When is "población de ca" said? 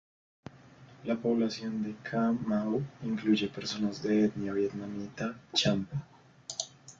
1.15-2.31